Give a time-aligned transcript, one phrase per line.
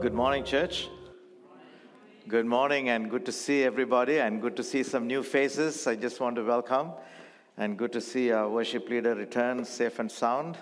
[0.00, 0.88] Good morning, church.
[2.28, 5.88] Good morning, and good to see everybody, and good to see some new faces.
[5.88, 6.92] I just want to welcome,
[7.56, 10.56] and good to see our worship leader return safe and sound.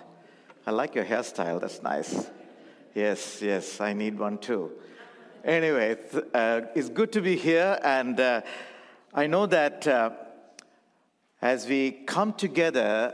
[0.65, 2.31] I like your hairstyle, that's nice.
[2.95, 4.71] Yes, yes, I need one too.
[5.45, 5.97] Anyway,
[6.33, 8.41] uh, it's good to be here, and uh,
[9.13, 10.09] I know that uh,
[11.43, 13.13] as we come together,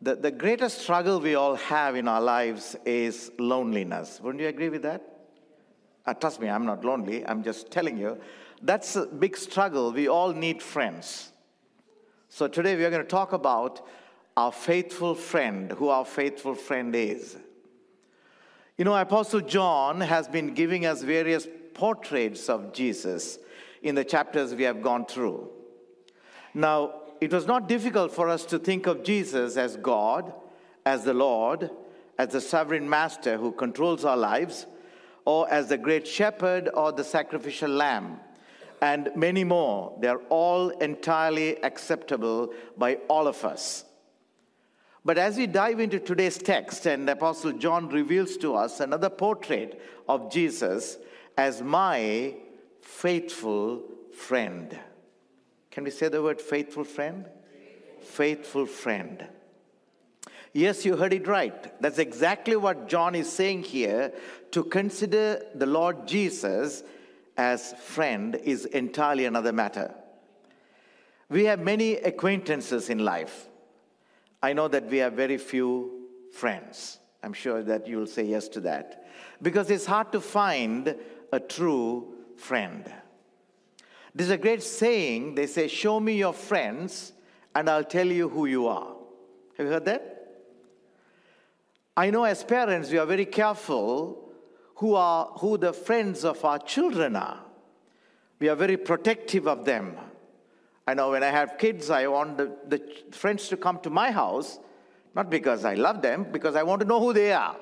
[0.00, 4.18] the, the greatest struggle we all have in our lives is loneliness.
[4.22, 5.11] Wouldn't you agree with that?
[6.04, 7.24] Uh, trust me, I'm not lonely.
[7.26, 8.18] I'm just telling you.
[8.60, 9.92] That's a big struggle.
[9.92, 11.32] We all need friends.
[12.28, 13.86] So today we are going to talk about
[14.36, 17.36] our faithful friend, who our faithful friend is.
[18.78, 23.38] You know, Apostle John has been giving us various portraits of Jesus
[23.82, 25.50] in the chapters we have gone through.
[26.54, 30.32] Now, it was not difficult for us to think of Jesus as God,
[30.84, 31.70] as the Lord,
[32.18, 34.66] as the sovereign master who controls our lives
[35.24, 38.18] or as the great shepherd or the sacrificial lamb,
[38.80, 39.96] and many more.
[40.00, 43.84] They're all entirely acceptable by all of us.
[45.04, 49.80] But as we dive into today's text, and Apostle John reveals to us another portrait
[50.08, 50.96] of Jesus
[51.36, 52.34] as my
[52.80, 53.82] faithful
[54.16, 54.78] friend.
[55.70, 57.26] Can we say the word faithful friend?
[58.00, 59.26] Faithful friend.
[60.52, 61.80] Yes, you heard it right.
[61.80, 64.12] That's exactly what John is saying here.
[64.52, 66.82] To consider the Lord Jesus
[67.36, 69.94] as friend is entirely another matter.
[71.30, 73.48] We have many acquaintances in life.
[74.42, 76.98] I know that we have very few friends.
[77.22, 79.06] I'm sure that you'll say yes to that.
[79.40, 80.96] Because it's hard to find
[81.32, 82.92] a true friend.
[84.14, 87.12] There's a great saying they say, Show me your friends,
[87.54, 88.94] and I'll tell you who you are.
[89.56, 90.42] Have you heard that?
[91.96, 94.31] I know as parents, we are very careful
[94.82, 97.38] who are who the friends of our children are.
[98.40, 99.96] We are very protective of them.
[100.88, 102.82] I know when I have kids, I want the, the
[103.12, 104.58] friends to come to my house,
[105.14, 107.54] not because I love them, because I want to know who they are,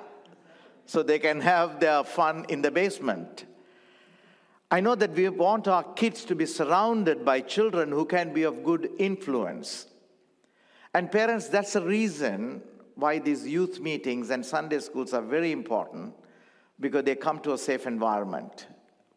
[0.86, 3.44] so they can have their fun in the basement.
[4.70, 8.44] I know that we want our kids to be surrounded by children who can be
[8.44, 9.88] of good influence.
[10.94, 12.62] And parents, that's the reason
[12.94, 16.14] why these youth meetings and Sunday schools are very important
[16.80, 18.66] because they come to a safe environment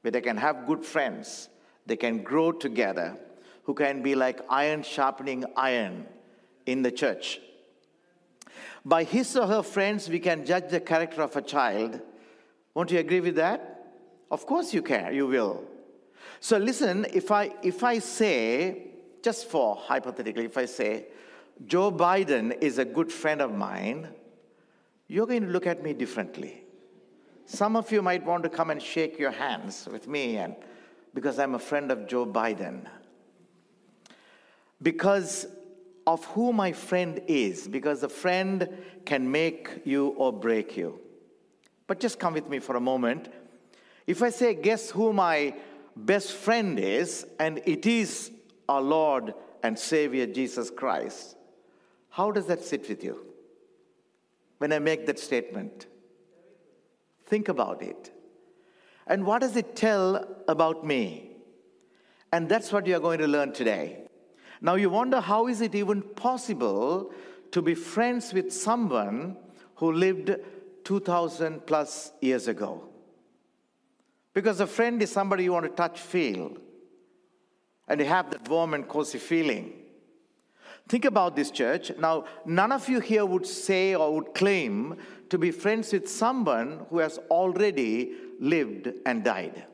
[0.01, 1.49] where they can have good friends,
[1.85, 3.17] they can grow together,
[3.63, 6.05] who can be like iron sharpening iron
[6.65, 7.39] in the church.
[8.85, 12.01] By his or her friends, we can judge the character of a child.
[12.73, 13.85] Won't you agree with that?
[14.29, 15.63] Of course you can, you will.
[16.39, 18.87] So listen, if I if I say,
[19.21, 21.05] just for hypothetically, if I say,
[21.65, 24.09] Joe Biden is a good friend of mine,
[25.07, 26.62] you're going to look at me differently.
[27.45, 30.55] Some of you might want to come and shake your hands with me and
[31.13, 32.87] because I'm a friend of Joe Biden.
[34.81, 35.45] Because
[36.05, 38.69] of who my friend is, because a friend
[39.05, 40.99] can make you or break you.
[41.87, 43.29] But just come with me for a moment.
[44.07, 45.55] If I say, guess who my
[45.95, 48.31] best friend is, and it is
[48.67, 51.37] our Lord and Savior Jesus Christ,
[52.09, 53.25] how does that sit with you
[54.57, 55.87] when I make that statement?
[57.25, 58.11] Think about it.
[59.07, 61.31] And what does it tell about me?
[62.31, 63.99] And that's what you're going to learn today.
[64.61, 67.11] Now, you wonder how is it even possible
[67.51, 69.37] to be friends with someone
[69.75, 70.35] who lived
[70.85, 72.89] 2,000 plus years ago?
[74.33, 76.57] Because a friend is somebody you want to touch, feel,
[77.87, 79.73] and you have that warm and cozy feeling.
[80.87, 81.91] Think about this church.
[81.97, 84.97] Now, none of you here would say or would claim
[85.29, 89.65] to be friends with someone who has already lived and died.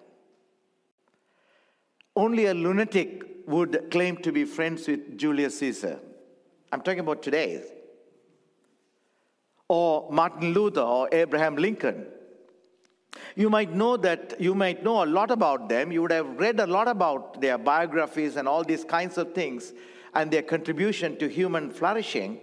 [2.15, 5.99] Only a lunatic would claim to be friends with Julius Caesar.
[6.71, 7.63] I'm talking about today.
[9.67, 12.05] Or Martin Luther or Abraham Lincoln.
[13.35, 15.91] You might know that you might know a lot about them.
[15.91, 19.73] You would have read a lot about their biographies and all these kinds of things
[20.13, 22.39] and their contribution to human flourishing,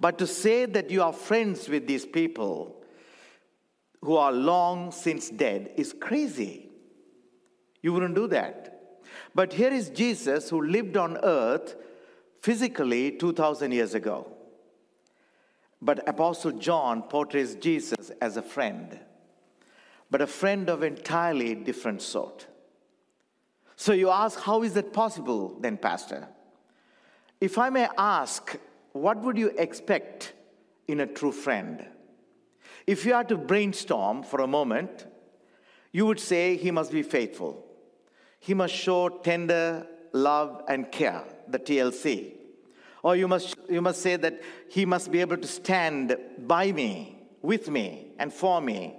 [0.00, 2.82] but to say that you are friends with these people
[4.02, 6.68] who are long since dead is crazy.
[7.82, 9.00] You wouldn't do that.
[9.34, 11.76] But here is Jesus who lived on earth
[12.40, 14.30] physically 2,000 years ago.
[15.80, 18.98] But Apostle John portrays Jesus as a friend,
[20.10, 22.46] but a friend of entirely different sort.
[23.76, 26.28] So you ask, how is that possible then, Pastor?
[27.40, 28.56] If I may ask,
[28.94, 30.32] what would you expect
[30.86, 31.84] in a true friend?
[32.86, 35.06] If you are to brainstorm for a moment,
[35.92, 37.64] you would say he must be faithful.
[38.38, 42.34] He must show tender love and care, the TLC.
[43.02, 47.18] Or you must, you must say that he must be able to stand by me,
[47.42, 48.94] with me, and for me.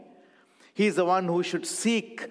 [0.73, 2.27] He is the one who should seek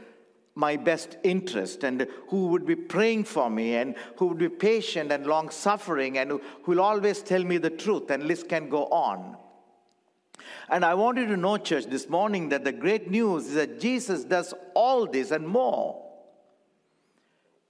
[0.54, 5.10] my best interest and who would be praying for me and who would be patient
[5.10, 8.84] and long suffering and who will always tell me the truth and list can go
[8.86, 9.36] on.
[10.68, 13.80] And i want you to know church this morning that the great news is that
[13.80, 16.00] jesus does all this and more.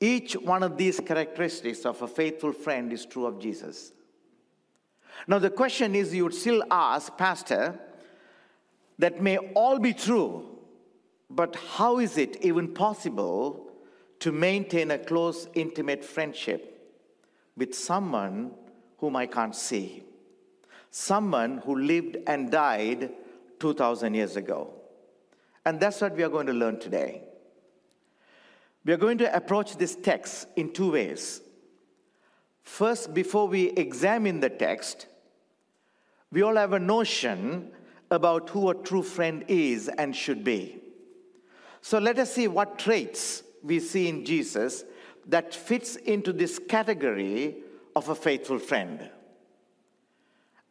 [0.00, 3.92] Each one of these characteristics of a faithful friend is true of jesus.
[5.26, 7.78] Now the question is you would still ask pastor
[8.98, 10.53] that may all be true
[11.34, 13.70] but how is it even possible
[14.20, 16.70] to maintain a close, intimate friendship
[17.56, 18.52] with someone
[18.98, 20.04] whom I can't see?
[20.90, 23.10] Someone who lived and died
[23.58, 24.70] 2,000 years ago.
[25.66, 27.22] And that's what we are going to learn today.
[28.84, 31.40] We are going to approach this text in two ways.
[32.62, 35.06] First, before we examine the text,
[36.30, 37.72] we all have a notion
[38.10, 40.83] about who a true friend is and should be.
[41.84, 44.84] So let us see what traits we see in Jesus
[45.26, 47.56] that fits into this category
[47.94, 49.10] of a faithful friend.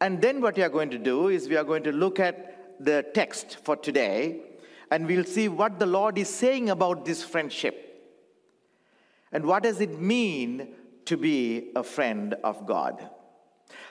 [0.00, 2.84] And then what we are going to do is we are going to look at
[2.84, 4.40] the text for today
[4.90, 8.10] and we'll see what the Lord is saying about this friendship.
[9.30, 10.74] And what does it mean
[11.04, 13.08] to be a friend of God?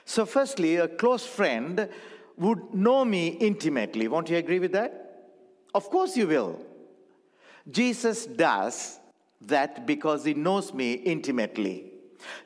[0.03, 1.87] So, firstly, a close friend
[2.35, 4.09] would know me intimately.
[4.09, 5.31] Won't you agree with that?
[5.73, 6.59] Of course, you will.
[7.69, 8.99] Jesus does
[9.41, 11.91] that because he knows me intimately.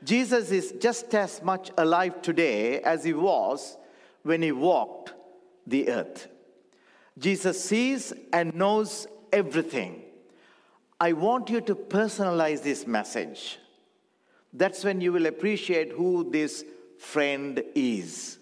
[0.03, 3.77] Jesus is just as much alive today as he was
[4.23, 5.13] when he walked
[5.65, 6.27] the earth.
[7.17, 10.03] Jesus sees and knows everything.
[10.99, 13.59] I want you to personalize this message.
[14.53, 16.63] That's when you will appreciate who this
[16.97, 18.39] friend is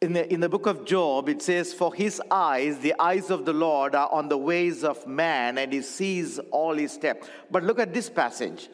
[0.00, 3.44] in the, in the book of Job, it says, For his eyes, the eyes of
[3.44, 7.28] the Lord, are on the ways of man, and he sees all his steps.
[7.50, 8.68] But look at this passage.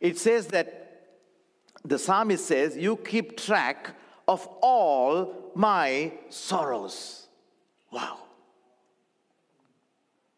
[0.00, 1.06] It says that
[1.84, 3.96] the psalmist says, You keep track
[4.28, 7.26] of all my sorrows.
[7.90, 8.18] Wow.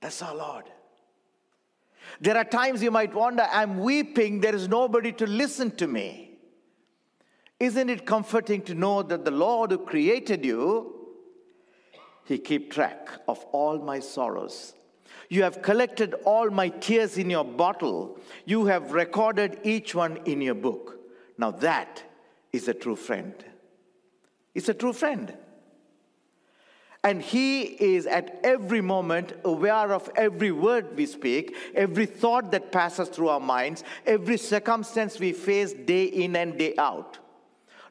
[0.00, 0.64] That's our Lord.
[2.20, 6.25] There are times you might wonder, I'm weeping, there is nobody to listen to me.
[7.58, 10.94] Isn't it comforting to know that the Lord who created you,
[12.24, 14.74] He keep track of all my sorrows.
[15.28, 18.18] You have collected all my tears in your bottle.
[18.44, 21.00] You have recorded each one in your book.
[21.38, 22.02] Now that
[22.52, 23.34] is a true friend.
[24.54, 25.34] It's a true friend.
[27.02, 32.72] And he is at every moment aware of every word we speak, every thought that
[32.72, 37.18] passes through our minds, every circumstance we face day in and day out.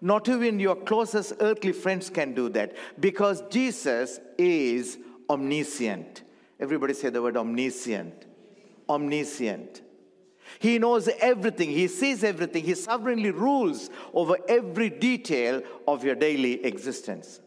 [0.06, 6.22] Not even your closest earthly friends can do that because Jesus is omniscient.
[6.60, 8.28] Everybody say the word omniscient.
[8.88, 9.82] Omniscient.
[10.60, 16.64] He knows everything, He sees everything, He sovereignly rules over every detail of your daily
[16.64, 17.40] existence.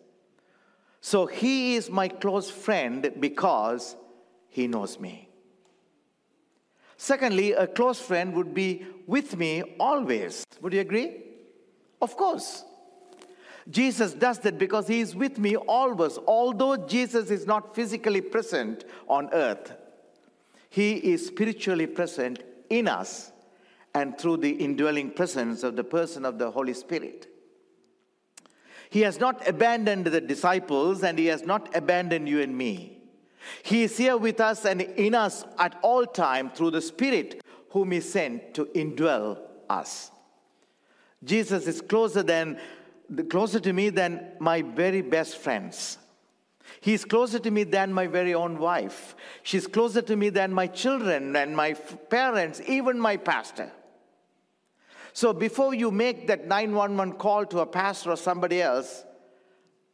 [1.00, 3.94] So He is my close friend because
[4.48, 5.28] He knows me.
[6.96, 10.44] Secondly, a close friend would be with me always.
[10.60, 11.27] Would you agree?
[12.00, 12.64] Of course.
[13.70, 16.18] Jesus does that because he is with me always.
[16.26, 19.72] Although Jesus is not physically present on earth,
[20.70, 23.32] he is spiritually present in us
[23.94, 27.26] and through the indwelling presence of the person of the Holy Spirit.
[28.90, 33.02] He has not abandoned the disciples and he has not abandoned you and me.
[33.62, 37.90] He is here with us and in us at all time through the Spirit whom
[37.90, 40.10] he sent to indwell us.
[41.24, 42.58] Jesus is closer than
[43.30, 45.98] closer to me than my very best friends.
[46.80, 49.16] He's closer to me than my very own wife.
[49.42, 53.72] She's closer to me than my children and my parents, even my pastor.
[55.12, 59.04] So before you make that 911 call to a pastor or somebody else,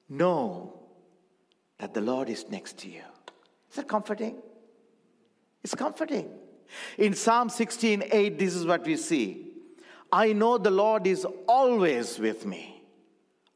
[0.09, 0.79] know
[1.79, 3.03] that the Lord is next to you.
[3.71, 4.43] Is that comforting?
[5.63, 6.29] It's comforting.
[6.99, 9.54] In Psalm 16 8, this is what we see
[10.13, 12.83] I know the Lord is always with me,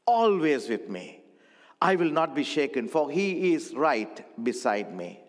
[0.05, 1.21] always with me.
[1.81, 5.21] I will not be shaken, for he is right beside me.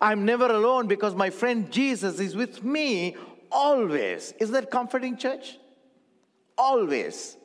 [0.00, 3.16] I'm never alone because my friend Jesus is with me
[3.50, 4.34] always.
[4.38, 5.58] Is that comforting, church?
[6.56, 7.36] Always.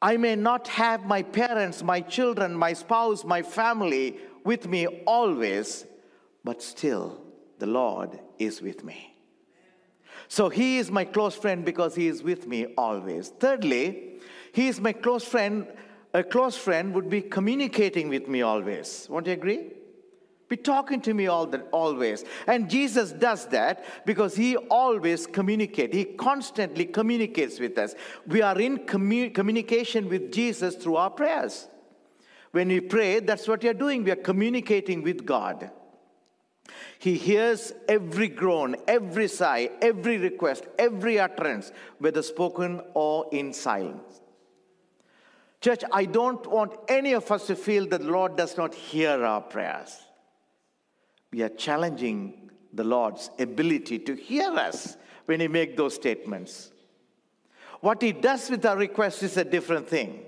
[0.00, 5.86] I may not have my parents, my children, my spouse, my family with me always,
[6.42, 7.22] but still
[7.58, 9.11] the Lord is with me.
[10.32, 13.28] So he is my close friend because he is with me always.
[13.38, 14.14] Thirdly,
[14.54, 15.66] he is my close friend.
[16.14, 19.06] A close friend would be communicating with me always.
[19.10, 19.72] Won't you agree?
[20.48, 22.24] Be talking to me all the, always.
[22.46, 25.94] And Jesus does that because he always communicates.
[25.94, 27.94] He constantly communicates with us.
[28.26, 31.68] We are in commu- communication with Jesus through our prayers.
[32.52, 34.02] When we pray, that's what we are doing.
[34.02, 35.70] We are communicating with God.
[36.98, 44.20] He hears every groan, every sigh, every request, every utterance, whether spoken or in silence.
[45.60, 49.24] Church, I don't want any of us to feel that the Lord does not hear
[49.24, 50.02] our prayers
[51.32, 56.70] we are challenging the Lord's ability to hear us when He makes those statements.
[57.80, 60.20] What He does with our requests is a different thing,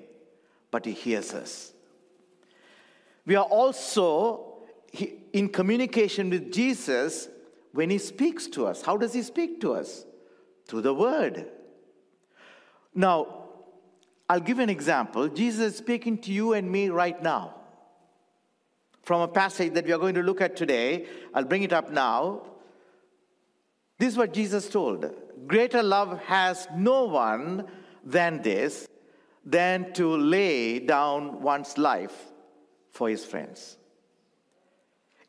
[0.70, 1.72] but He hears us.
[3.26, 4.53] We are also
[5.32, 7.28] in communication with Jesus
[7.72, 8.82] when He speaks to us.
[8.82, 10.04] How does He speak to us?
[10.66, 11.50] Through the Word.
[12.94, 13.44] Now,
[14.28, 15.28] I'll give an example.
[15.28, 17.54] Jesus is speaking to you and me right now
[19.02, 21.06] from a passage that we are going to look at today.
[21.34, 22.42] I'll bring it up now.
[23.98, 25.10] This is what Jesus told
[25.46, 27.66] Greater love has no one
[28.04, 28.88] than this,
[29.44, 32.32] than to lay down one's life
[32.90, 33.76] for his friends.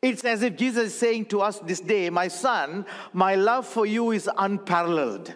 [0.06, 3.86] It's as if Jesus is saying to us this day, My son, my love for
[3.86, 5.34] you is unparalleled.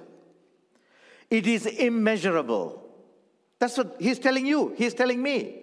[1.29, 2.81] It is immeasurable.
[3.59, 4.73] That's what he's telling you.
[4.77, 5.63] He's telling me,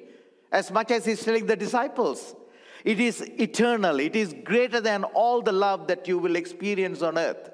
[0.52, 2.36] as much as he's telling the disciples.
[2.84, 4.00] It is eternal.
[4.00, 7.50] It is greater than all the love that you will experience on earth.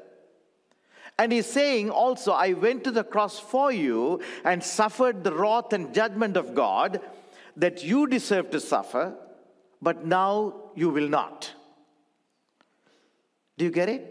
[1.20, 5.72] And he's saying also, I went to the cross for you and suffered the wrath
[5.72, 7.00] and judgment of God
[7.56, 9.16] that you deserve to suffer,
[9.84, 11.52] but now you will not.
[13.58, 14.10] Do you get it?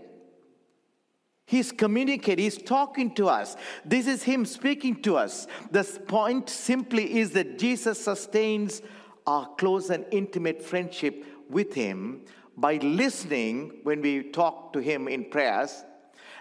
[1.46, 3.56] He's communicating, he's talking to us.
[3.84, 5.46] This is him speaking to us.
[5.70, 8.80] The point simply is that Jesus sustains
[9.26, 12.22] our close and intimate friendship with Him
[12.56, 15.84] by listening when we talk to Him in prayers,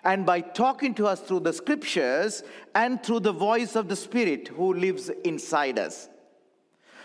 [0.04, 4.48] and by talking to us through the scriptures and through the voice of the Spirit
[4.48, 6.10] who lives inside us.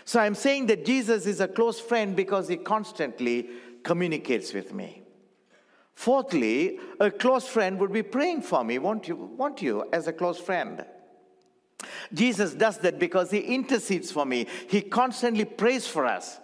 [0.07, 3.49] So I'm saying that Jesus is a close friend because He constantly
[3.83, 5.01] communicates with me.
[5.95, 10.13] Fourthly, a close friend would be praying for me, won't you, won't you as a
[10.13, 10.85] close friend?
[12.13, 14.47] Jesus does that because he intercedes for me.
[14.69, 16.39] He constantly prays for us.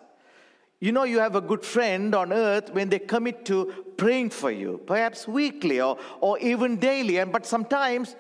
[0.82, 4.52] You know, you have a good friend on earth when they commit to praying for
[4.52, 8.18] you, perhaps weekly or, or even daily, and but sometimes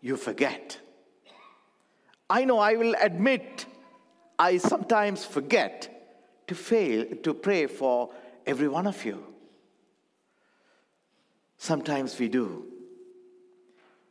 [0.00, 0.78] you forget.
[2.30, 3.66] I know I will admit
[4.38, 5.90] I sometimes forget
[6.46, 8.10] to fail to pray for
[8.46, 9.24] every one of you.
[11.56, 12.66] Sometimes we do.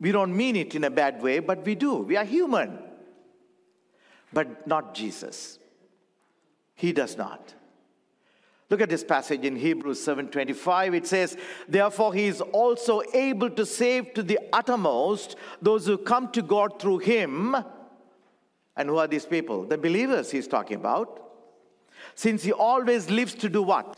[0.00, 1.96] We don't mean it in a bad way, but we do.
[1.98, 2.78] We are human.
[4.32, 5.58] But not Jesus.
[6.74, 7.54] He does not.
[8.70, 11.36] Look at this passage in Hebrews 7:25 it says
[11.68, 16.80] therefore he is also able to save to the uttermost those who come to God
[16.80, 17.56] through him
[18.76, 21.20] and who are these people the believers he's talking about
[22.14, 23.96] since he always lives to do what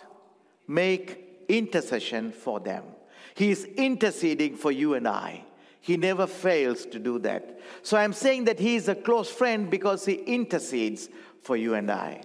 [0.66, 2.84] make intercession for them
[3.34, 5.44] he is interceding for you and I
[5.86, 7.60] he never fails to do that.
[7.82, 11.08] So I'm saying that he is a close friend because he intercedes
[11.42, 12.22] for you and I.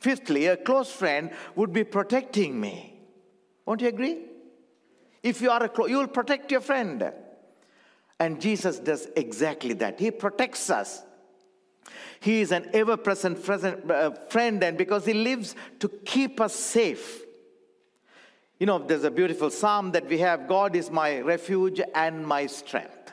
[0.00, 3.00] Fifthly, a close friend would be protecting me.
[3.64, 4.26] Won't you agree?
[5.22, 7.10] If you are a close, you will protect your friend.
[8.20, 9.98] And Jesus does exactly that.
[9.98, 11.02] He protects us.
[12.24, 13.38] He is an ever present
[13.90, 17.20] uh, friend, and because He lives to keep us safe.
[18.58, 22.46] You know, there's a beautiful psalm that we have God is my refuge and my
[22.46, 23.12] strength.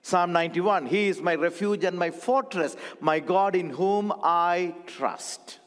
[0.00, 5.58] Psalm 91 He is my refuge and my fortress, my God in whom I trust.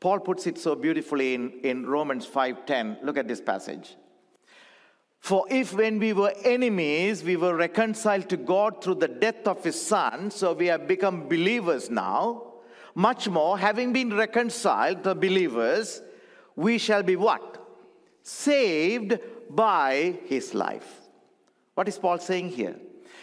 [0.00, 3.04] Paul puts it so beautifully in, in Romans 5:10.
[3.04, 3.94] Look at this passage.
[5.24, 9.64] For if when we were enemies, we were reconciled to God through the death of
[9.64, 12.54] his son, so we have become believers now,
[12.94, 16.00] Much more, having been reconciled, the believers,
[16.54, 17.60] we shall be what?
[18.22, 19.18] Saved
[19.50, 21.00] by his life.
[21.74, 22.76] What is Paul saying here?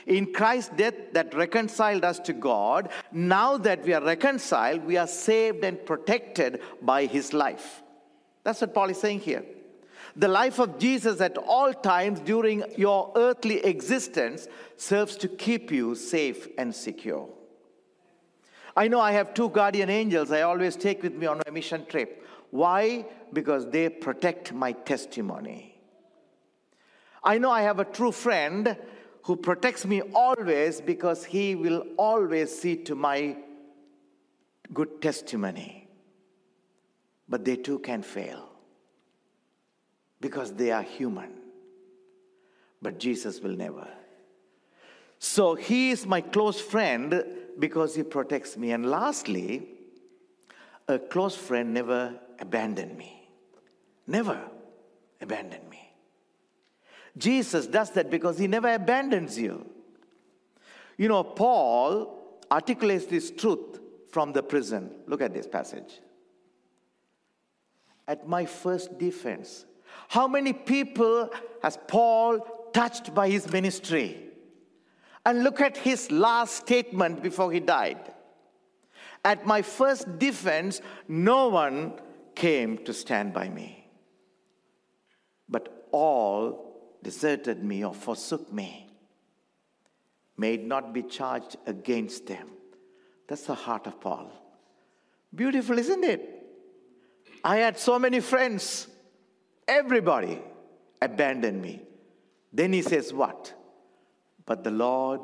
[0.08, 5.08] In Christ's death that reconciled us to God, now that we are reconciled, we are
[5.08, 7.82] saved and protected by his life.
[8.44, 9.46] That's what Paul is saying here.
[10.16, 15.96] The life of Jesus at all times during your earthly existence serves to keep you
[15.96, 17.30] safe and secure.
[18.76, 21.86] I know I have two guardian angels I always take with me on my mission
[21.86, 22.26] trip.
[22.52, 23.06] Why?
[23.32, 25.76] Because they protect my testimony.
[27.24, 28.76] I know I have a true friend
[29.24, 33.38] who protects me always because he will always see to my
[34.74, 35.88] good testimony.
[37.30, 38.51] But they too can fail
[40.22, 41.34] because they are human.
[42.82, 43.88] But Jesus will never.
[45.20, 47.24] So he is my close friend
[47.60, 48.72] because he protects me.
[48.72, 49.68] And lastly,
[50.88, 53.30] a close friend never abandoned me.
[54.08, 54.40] Never
[55.20, 55.92] abandoned me.
[57.18, 59.66] Jesus does that because he never abandons you.
[60.98, 63.80] You know, Paul articulates this truth
[64.12, 64.92] from the prison.
[65.08, 66.00] Look at this passage.
[68.08, 69.66] At my first defense,
[70.12, 71.30] how many people
[71.64, 72.40] has Paul
[72.74, 74.22] touched by his ministry?
[75.26, 78.12] And look at his last statement before he died.
[79.24, 81.94] At my first defense, no one
[82.36, 83.88] came to stand by me,
[85.48, 88.92] but all deserted me or forsook me,
[90.36, 92.50] may it not be charged against them.
[93.30, 94.30] That's the heart of Paul.
[95.34, 96.44] Beautiful, isn't it?
[97.46, 98.88] I had so many friends.
[99.72, 100.38] Everybody
[101.02, 101.82] abandoned me.
[102.52, 103.54] Then he says, What?
[104.46, 105.22] But the Lord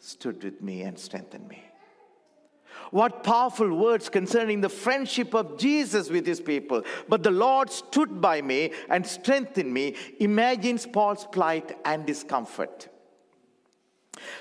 [0.00, 1.62] stood with me and strengthened me.
[2.90, 6.82] What powerful words concerning the friendship of Jesus with his people.
[7.08, 12.88] But the Lord stood by me and strengthened me, imagines Paul's plight and discomfort.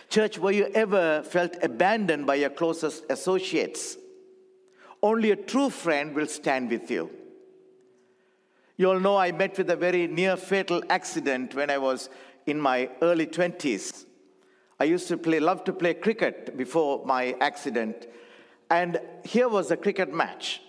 [0.10, 3.97] Church, were you ever felt abandoned by your closest associates?
[5.03, 7.12] Only a true friend will stand with you.
[8.77, 12.09] You all know I met with a very near fatal accident when I was
[12.45, 14.05] in my early 20s.
[14.81, 18.07] I used to play, love to play cricket before my accident.
[18.69, 20.61] And here was a cricket match.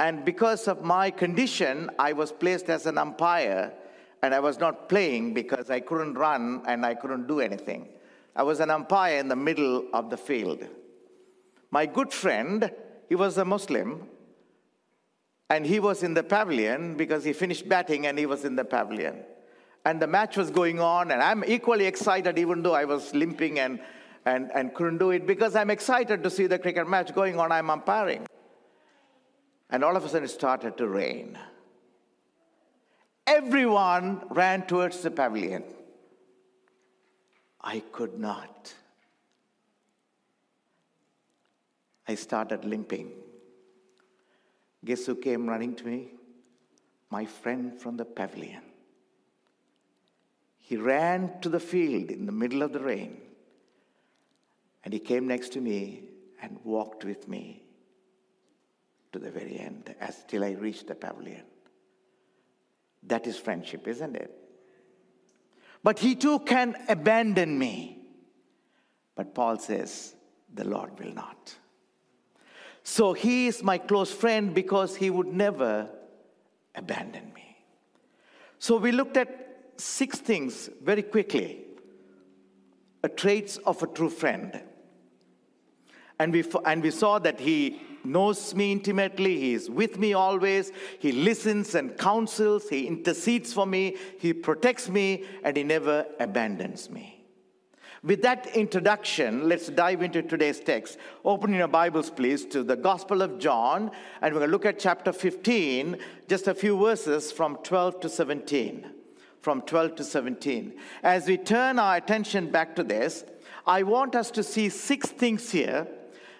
[0.00, 3.72] And because of my condition, I was placed as an umpire
[4.22, 7.88] and I was not playing because I couldn't run and I couldn't do anything.
[8.34, 10.66] I was an umpire in the middle of the field.
[11.70, 12.72] My good friend,
[13.08, 14.08] he was a Muslim,
[15.50, 18.64] and he was in the pavilion because he finished batting and he was in the
[18.64, 19.24] pavilion.
[19.84, 23.58] And the match was going on, and I'm equally excited, even though I was limping
[23.58, 23.80] and
[24.26, 27.52] and, and couldn't do it because I'm excited to see the cricket match going on.
[27.52, 28.26] I'm umpiring.
[29.70, 31.38] And all of a sudden it started to rain.
[33.26, 35.64] Everyone ran towards the pavilion.
[37.60, 38.74] I could not.
[42.08, 43.12] I started limping.
[44.84, 46.12] Guess who came running to me?
[47.10, 48.62] My friend from the pavilion.
[50.58, 53.20] He ran to the field in the middle of the rain
[54.84, 56.04] and he came next to me
[56.42, 57.62] and walked with me
[59.12, 61.42] to the very end, as till I reached the pavilion.
[63.02, 64.30] That is friendship, isn't it?
[65.82, 67.98] But he too can abandon me.
[69.16, 70.14] But Paul says,
[70.54, 71.54] the Lord will not.
[72.82, 75.88] So he is my close friend because he would never
[76.74, 77.56] abandon me.
[78.58, 81.64] So we looked at six things very quickly
[83.02, 84.62] a traits of a true friend.
[86.18, 90.70] And we, and we saw that he knows me intimately, he is with me always,
[90.98, 96.90] he listens and counsels, he intercedes for me, he protects me, and he never abandons
[96.90, 97.19] me.
[98.02, 100.96] With that introduction, let's dive into today's text.
[101.22, 103.90] Open your Bibles, please, to the Gospel of John,
[104.22, 108.08] and we're going to look at chapter 15, just a few verses from 12 to
[108.08, 108.86] 17.
[109.42, 110.72] From 12 to 17.
[111.02, 113.22] As we turn our attention back to this,
[113.66, 115.86] I want us to see six things here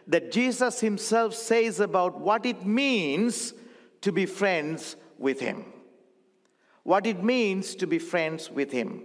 [0.07, 3.53] that Jesus himself says about what it means
[4.01, 5.67] to be friends with him.
[6.85, 9.03] What it means to be friends with him.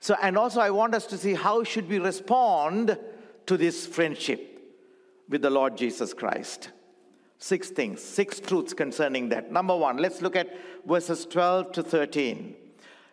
[0.00, 2.98] So, and also I want us to see how should we respond
[3.46, 4.50] to this friendship
[5.28, 6.70] with the Lord Jesus Christ.
[7.38, 9.52] Six things, six truths concerning that.
[9.52, 10.54] Number one, let's look at
[10.86, 12.56] verses 12 to 13.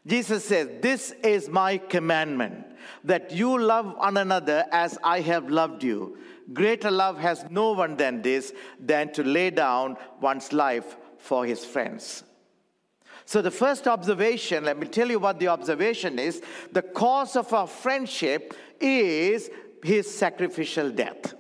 [0.06, 2.66] Jesus says, This is my commandment,
[3.04, 6.18] that you love one another as I have loved you.
[6.54, 11.66] Greater love has no one than this, than to lay down one's life for his
[11.66, 12.24] friends.
[13.28, 16.42] So, the first observation, let me tell you what the observation is.
[16.72, 19.50] The cause of our friendship is
[19.84, 21.36] his sacrificial death.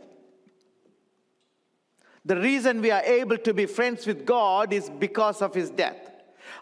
[2.25, 6.11] The reason we are able to be friends with God is because of his death.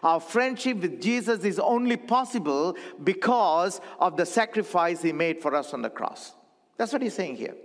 [0.04, 5.74] Our friendship with Jesus is only possible because of the sacrifice he made for us
[5.74, 6.34] on the cross.
[6.76, 7.56] That's what he's saying here.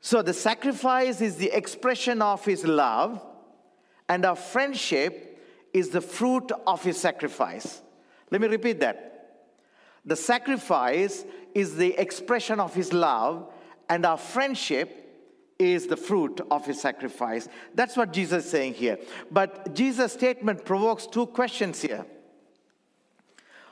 [0.00, 3.24] So, the sacrifice is the expression of his love,
[4.08, 5.40] and our friendship
[5.72, 7.80] is the fruit of his sacrifice.
[8.30, 9.08] Let me repeat that.
[10.04, 13.52] The sacrifice is the expression of his love,
[13.88, 14.98] and our friendship
[15.58, 17.48] is the fruit of his sacrifice.
[17.74, 18.98] That's what Jesus is saying here.
[19.30, 22.04] But Jesus' statement provokes two questions here.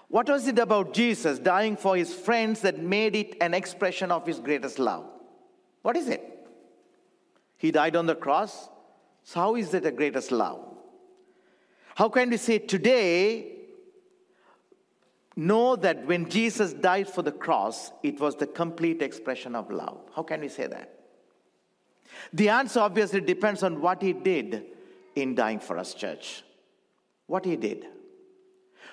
[0.09, 4.27] What was it about Jesus dying for his friends that made it an expression of
[4.27, 5.07] his greatest love?
[5.83, 6.49] What is it?
[7.57, 8.69] He died on the cross.
[9.25, 10.65] So, how is that the greatest love?
[11.95, 13.53] How can we say today,
[15.37, 19.99] know that when Jesus died for the cross, it was the complete expression of love?
[20.15, 21.01] How can we say that?
[22.33, 24.65] The answer obviously depends on what he did
[25.15, 26.43] in dying for us, church.
[27.27, 27.87] What he did.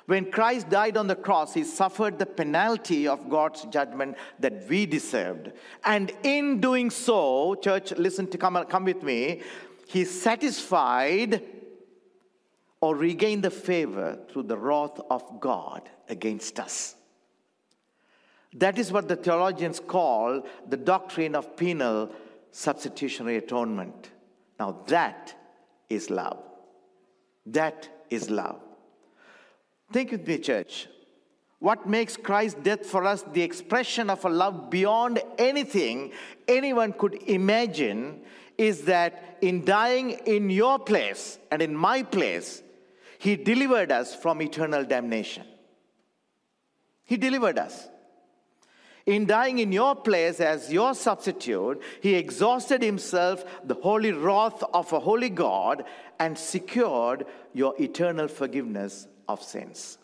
[0.05, 4.85] When Christ died on the cross, he suffered the penalty of God's judgment that we
[4.85, 5.51] deserved.
[5.83, 9.41] And in doing so, church, listen to come, come with me,
[9.87, 11.43] he satisfied
[12.81, 16.95] or regained the favor through the wrath of God against us.
[18.53, 22.11] That is what the theologians call the doctrine of penal
[22.51, 24.11] substitutionary atonement.
[24.59, 25.35] Now, that
[25.89, 26.43] is love.
[27.45, 28.59] That is love.
[29.91, 30.87] Think with me, church.
[31.59, 36.11] What makes Christ's death for us the expression of a love beyond anything
[36.47, 38.21] anyone could imagine
[38.57, 42.63] is that in dying in your place and in my place,
[43.19, 45.45] He delivered us from eternal damnation.
[47.03, 47.87] He delivered us.
[49.05, 54.91] In dying in your place as your substitute, he exhausted himself, the holy wrath of
[54.91, 55.85] a holy God,
[56.19, 59.97] and secured your eternal forgiveness of sins.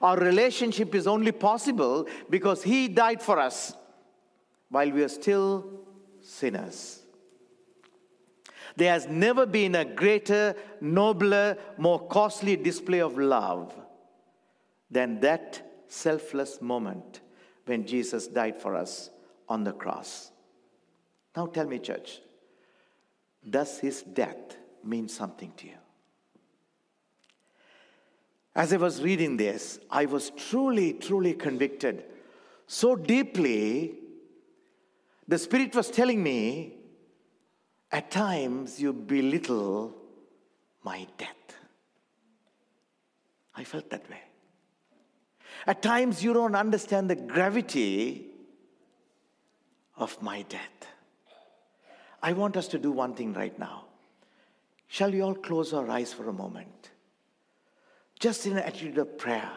[0.00, 3.74] Our relationship is only possible because he died for us
[4.68, 5.66] while we are still
[6.22, 7.03] sinners.
[8.76, 13.74] There has never been a greater, nobler, more costly display of love
[14.90, 17.20] than that selfless moment
[17.66, 19.10] when Jesus died for us
[19.48, 20.30] on the cross.
[21.36, 22.20] Now tell me, church,
[23.48, 25.74] does his death mean something to you?
[28.56, 32.04] As I was reading this, I was truly, truly convicted
[32.66, 33.96] so deeply.
[35.26, 36.73] The Spirit was telling me,
[37.94, 39.94] at times you belittle
[40.82, 41.28] my death.
[43.54, 44.20] I felt that way.
[45.64, 48.26] At times, you don't understand the gravity
[49.96, 50.88] of my death.
[52.20, 53.84] I want us to do one thing right now.
[54.88, 56.90] Shall we all close our eyes for a moment?
[58.18, 59.50] Just in an attitude of prayer.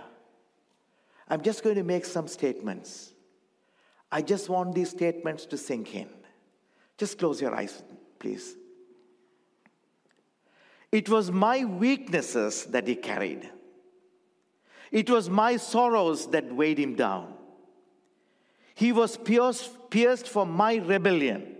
[1.28, 3.13] I'm just going to make some statements.
[4.12, 6.08] I just want these statements to sink in.
[7.00, 7.82] Just close your eyes,
[8.20, 8.56] please.
[10.92, 13.50] It was my weaknesses that he carried.
[14.92, 17.34] It was my sorrows that weighed him down.
[18.74, 21.56] He was pierced, pierced for my rebellion.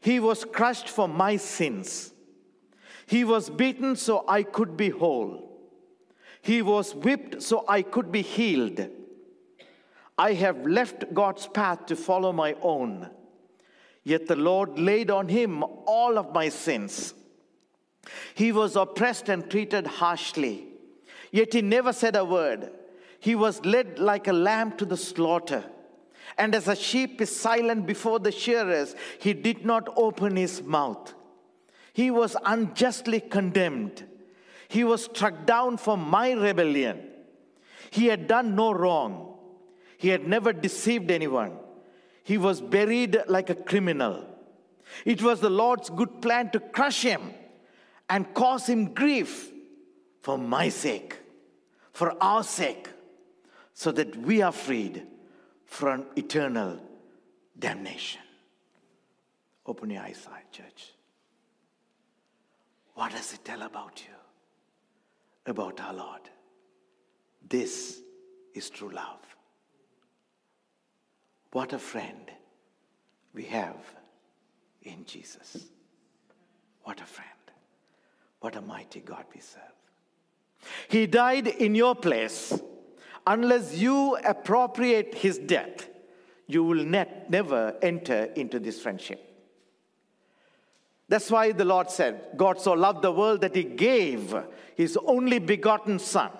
[0.00, 2.12] He was crushed for my sins.
[3.06, 5.50] He was beaten so I could be whole.
[6.40, 8.88] He was whipped so I could be healed.
[10.16, 13.10] I have left God's path to follow my own.
[14.04, 17.14] Yet the Lord laid on him all of my sins.
[18.34, 20.68] He was oppressed and treated harshly
[21.34, 22.70] Yet he never said a word.
[23.18, 25.64] He was led like a lamb to the slaughter.
[26.38, 31.12] And as a sheep is silent before the shearers, he did not open his mouth.
[31.92, 34.04] He was unjustly condemned.
[34.68, 37.00] He was struck down for my rebellion.
[37.90, 39.36] He had done no wrong.
[39.98, 41.58] He had never deceived anyone.
[42.24, 44.26] He was buried like a criminal.
[45.04, 47.32] It was the Lord's good plan to crush him
[48.10, 49.52] and cause him grief
[50.20, 51.20] for my sake
[51.94, 52.88] for our sake,
[53.72, 55.06] so that we are freed
[55.64, 56.80] from eternal
[57.56, 58.20] damnation.
[59.64, 60.92] Open your eyes, church.
[62.94, 64.14] What does it tell about you?
[65.46, 66.22] about our Lord.
[67.46, 68.00] This
[68.54, 69.33] is true love.
[71.54, 72.32] What a friend
[73.32, 73.76] we have
[74.82, 75.68] in Jesus.
[76.82, 77.30] What a friend.
[78.40, 79.62] What a mighty God we serve.
[80.88, 82.60] He died in your place.
[83.24, 85.88] Unless you appropriate his death,
[86.48, 89.24] you will never enter into this friendship.
[91.08, 94.34] That's why the Lord said, God so loved the world that he gave
[94.74, 96.32] his only begotten Son.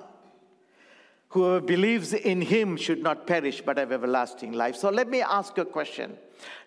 [1.34, 4.76] Whoever believes in him should not perish but have everlasting life.
[4.76, 6.16] So let me ask you a question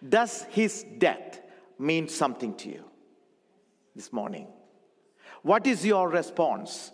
[0.08, 1.40] Does his death
[1.80, 2.84] mean something to you
[3.96, 4.48] this morning?
[5.42, 6.92] What is your response?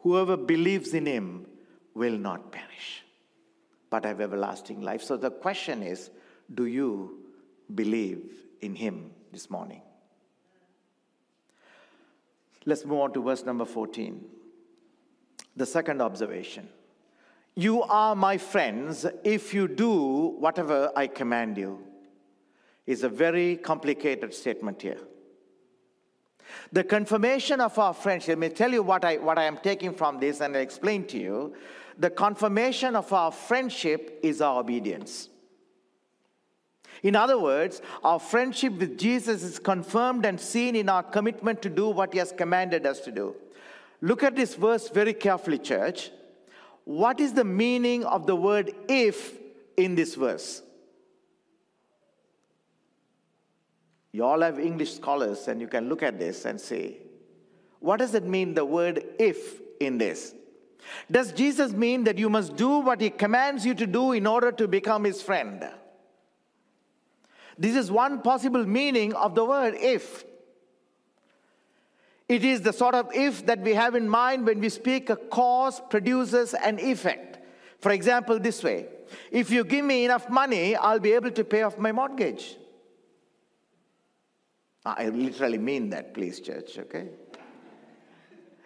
[0.00, 1.46] Whoever believes in him
[1.92, 3.04] will not perish,
[3.90, 5.02] but have everlasting life.
[5.02, 6.10] So the question is
[6.54, 7.18] do you
[7.74, 8.22] believe
[8.62, 9.82] in him this morning?
[12.64, 14.24] Let's move on to verse number 14.
[15.54, 16.70] The second observation
[17.56, 21.78] You are my friends if you do whatever I command you,
[22.86, 24.98] is a very complicated statement here.
[26.72, 29.94] The confirmation of our friendship, let me tell you what I, what I am taking
[29.94, 31.54] from this and I'll explain to you.
[31.98, 35.28] The confirmation of our friendship is our obedience.
[37.02, 41.70] In other words, our friendship with Jesus is confirmed and seen in our commitment to
[41.70, 43.36] do what He has commanded us to do.
[44.00, 46.10] Look at this verse very carefully, church.
[46.84, 49.38] What is the meaning of the word if
[49.76, 50.62] in this verse?
[54.12, 56.98] You all have English scholars, and you can look at this and say,
[57.80, 60.34] what does it mean, the word if in this?
[61.10, 64.52] Does Jesus mean that you must do what he commands you to do in order
[64.52, 65.68] to become his friend?
[67.58, 70.24] This is one possible meaning of the word if.
[72.28, 75.16] It is the sort of if that we have in mind when we speak a
[75.16, 77.38] cause produces an effect.
[77.80, 78.86] For example, this way
[79.30, 82.56] if you give me enough money, I'll be able to pay off my mortgage.
[84.86, 87.08] Ah, I literally mean that, please, church, okay?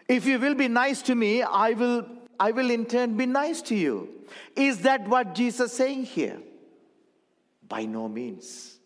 [0.09, 2.07] If you will be nice to me, I will,
[2.40, 4.09] I will in turn be nice to you.
[4.57, 6.38] Is that what Jesus is saying here?
[7.68, 8.78] By no means.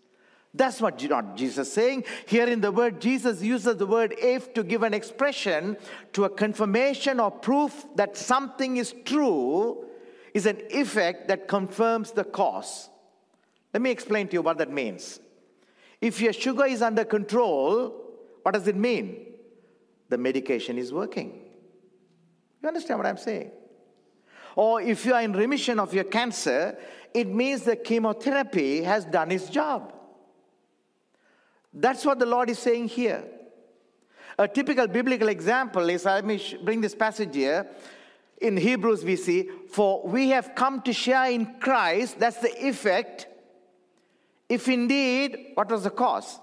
[0.55, 2.05] That's what not Jesus is saying.
[2.27, 5.79] Here in the word, Jesus uses the word if to give an expression
[6.13, 9.87] to a confirmation or proof that something is true,
[10.35, 12.91] is an effect that confirms the cause.
[13.73, 15.21] Let me explain to you what that means.
[16.03, 17.95] If your sugar is under control,
[18.43, 19.27] what does it mean?
[20.11, 21.41] The medication is working.
[22.61, 23.53] You understand what I'm saying?
[24.55, 26.77] Or if you are in remission of your cancer,
[27.15, 29.95] it means the chemotherapy has done its job.
[31.73, 33.25] That's what the Lord is saying here.
[34.39, 37.67] A typical biblical example is, let me bring this passage here.
[38.41, 43.27] In Hebrews, we see, For we have come to share in Christ, that's the effect.
[44.49, 46.41] If indeed, what was the cause?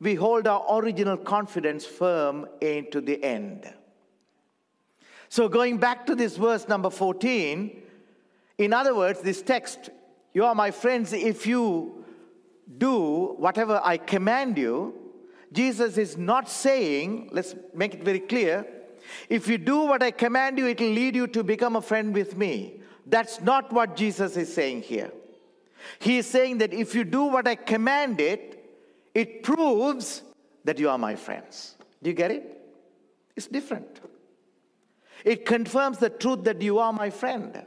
[0.00, 3.72] We hold our original confidence firm into the end.
[5.28, 7.82] So, going back to this verse number 14,
[8.58, 9.90] in other words, this text,
[10.32, 11.99] you are my friends if you
[12.78, 14.94] do whatever I command you,
[15.52, 18.66] Jesus is not saying, let's make it very clear,
[19.28, 22.14] if you do what I command you, it will lead you to become a friend
[22.14, 22.80] with me.
[23.06, 25.10] That's not what Jesus is saying here.
[25.98, 28.56] He is saying that if you do what I command it,
[29.14, 30.22] it proves
[30.64, 31.76] that you are my friends.
[32.02, 32.60] Do you get it?
[33.34, 34.00] It's different.
[35.24, 37.62] It confirms the truth that you are my friend.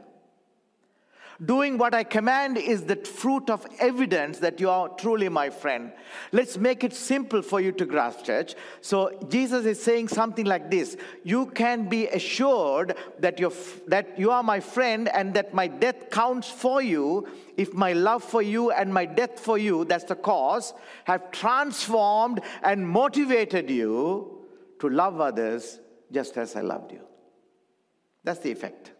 [1.44, 5.92] Doing what I command is the fruit of evidence that you are truly my friend.
[6.32, 8.54] Let's make it simple for you to grasp, church.
[8.80, 13.52] So Jesus is saying something like this You can be assured that, you
[13.88, 18.22] that you are my friend and that my death counts for you if my love
[18.22, 24.44] for you and my death for you, that's the cause, have transformed and motivated you
[24.80, 27.00] to love others just as I loved you.
[28.24, 28.93] That's the effect.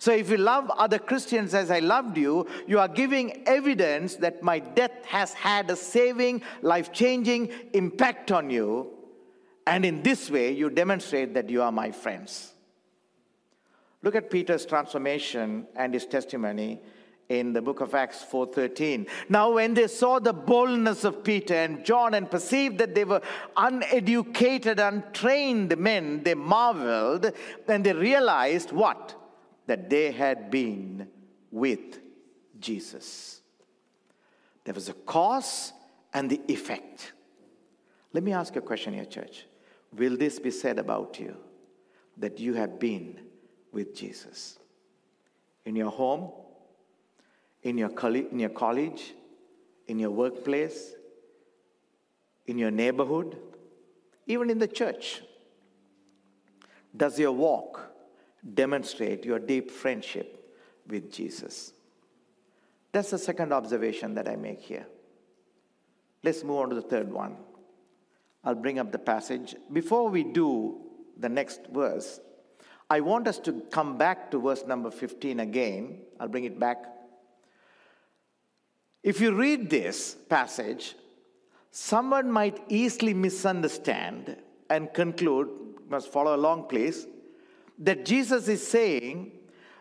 [0.00, 4.42] So if you love other Christians as I loved you, you are giving evidence that
[4.42, 8.92] my death has had a saving, life changing impact on you.
[9.66, 12.54] And in this way, you demonstrate that you are my friends.
[14.02, 16.80] Look at Peter's transformation and his testimony
[17.28, 19.06] in the book of Acts 4:13.
[19.28, 23.20] Now when they saw the boldness of Peter and John and perceived that they were
[23.54, 27.32] uneducated, untrained men, they marveled
[27.68, 29.19] and they realized what?
[29.70, 31.08] That they had been
[31.50, 32.00] with
[32.58, 33.40] Jesus.
[34.64, 35.72] There was a cause
[36.12, 37.12] and the effect.
[38.12, 39.46] Let me ask you a question here, church.
[39.96, 41.36] Will this be said about you?
[42.20, 43.18] that you have been
[43.72, 44.58] with Jesus.
[45.64, 46.30] In your home,
[47.62, 49.14] in your, in your college,
[49.88, 50.92] in your workplace,
[52.46, 53.36] in your neighborhood,
[54.26, 55.22] even in the church.
[56.96, 57.90] Does your walk
[58.54, 60.54] demonstrate your deep friendship
[60.86, 61.72] with Jesus?
[62.92, 64.86] That's the second observation that I make here.
[66.22, 67.36] Let's move on to the third one.
[68.44, 69.54] I'll bring up the passage.
[69.72, 70.80] Before we do
[71.18, 72.20] the next verse,
[72.88, 76.00] I want us to come back to verse number 15 again.
[76.18, 76.84] I'll bring it back.
[79.02, 80.96] If you read this passage,
[81.70, 84.36] someone might easily misunderstand
[84.68, 85.48] and conclude,
[85.88, 87.06] must follow along, please,
[87.80, 89.32] that Jesus is saying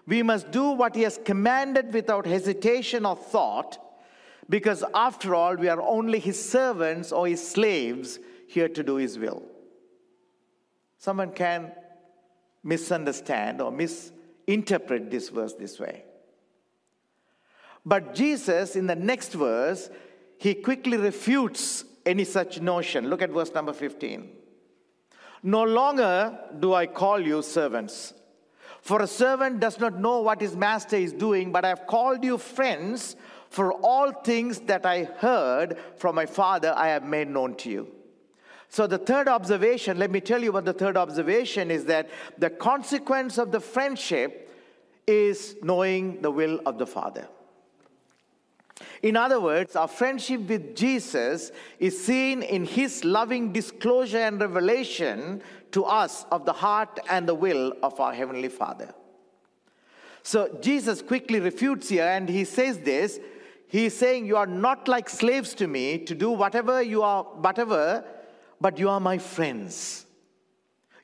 [0.07, 3.77] we must do what he has commanded without hesitation or thought,
[4.49, 9.19] because after all, we are only his servants or his slaves here to do his
[9.19, 9.43] will.
[10.97, 11.71] Someone can
[12.63, 16.05] misunderstand or misinterpret this verse this way.
[17.85, 19.89] But Jesus, in the next verse,
[20.39, 23.09] he quickly refutes any such notion.
[23.09, 24.29] Look at verse number 15.
[25.43, 28.13] No longer do I call you servants,
[28.81, 32.23] for a servant does not know what his master is doing, but I have called
[32.23, 33.15] you friends,
[33.49, 37.87] for all things that I heard from my Father I have made known to you.
[38.69, 42.51] So, the third observation, let me tell you what the third observation is that the
[42.51, 44.51] consequence of the friendship
[45.07, 47.27] is knowing the will of the Father.
[49.01, 55.41] In other words, our friendship with Jesus is seen in his loving disclosure and revelation
[55.71, 58.93] to us of the heart and the will of our Heavenly Father.
[60.23, 63.19] So Jesus quickly refutes here and he says this.
[63.67, 68.03] He's saying, You are not like slaves to me to do whatever you are, whatever
[68.61, 70.05] but you are my friends.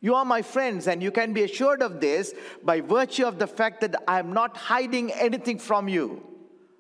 [0.02, 2.34] You are my friends, and you can be assured of this
[2.64, 6.22] by virtue of the fact that I am not hiding anything from you.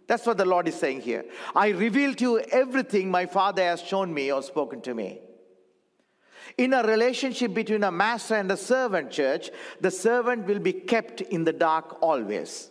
[0.07, 1.25] That's what the Lord is saying here.
[1.55, 5.19] I reveal to you everything my Father has shown me or spoken to me.
[6.57, 9.49] In a relationship between a master and a servant, church,
[9.81, 12.69] the servant will be kept in the dark always.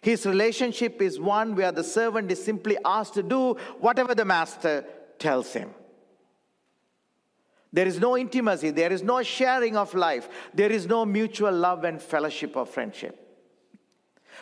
[0.00, 4.84] His relationship is one where the servant is simply asked to do whatever the master
[5.18, 5.70] tells him.
[7.72, 11.84] There is no intimacy, there is no sharing of life, there is no mutual love
[11.84, 13.29] and fellowship or friendship.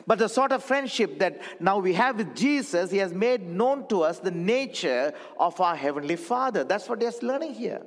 [0.06, 3.86] But the sort of friendship that now we have with Jesus, He has made known
[3.88, 6.64] to us the nature of our Heavenly Father.
[6.64, 7.82] That's what He is learning here.